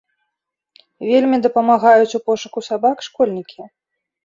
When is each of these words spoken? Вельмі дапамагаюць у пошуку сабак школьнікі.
Вельмі 1.09 1.37
дапамагаюць 1.47 2.17
у 2.21 2.23
пошуку 2.31 2.59
сабак 2.71 2.97
школьнікі. 3.11 3.71